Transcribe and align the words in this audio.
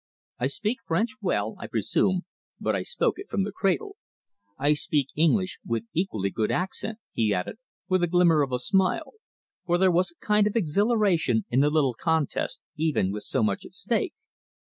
I 0.39 0.47
speak 0.47 0.79
French 0.83 1.11
well, 1.21 1.53
I 1.59 1.67
presume, 1.67 2.21
but 2.59 2.75
I 2.75 2.81
spoke 2.81 3.19
it 3.19 3.29
from 3.29 3.43
the 3.43 3.51
cradle. 3.51 3.97
I 4.57 4.73
speak 4.73 5.09
English 5.15 5.59
with 5.63 5.83
equally 5.93 6.31
good 6.31 6.49
accent," 6.49 6.97
he 7.13 7.31
added, 7.35 7.57
with 7.87 8.01
the 8.01 8.07
glimmer 8.07 8.41
of 8.41 8.51
a 8.51 8.57
smile; 8.57 9.11
for 9.63 9.77
there 9.77 9.91
was 9.91 10.09
a 10.09 10.15
kind 10.25 10.47
of 10.47 10.55
exhilaration 10.55 11.45
in 11.51 11.59
the 11.59 11.69
little 11.69 11.93
contest, 11.93 12.61
even 12.75 13.11
with 13.11 13.21
so 13.21 13.43
much 13.43 13.63
at 13.63 13.73
stake. 13.75 14.15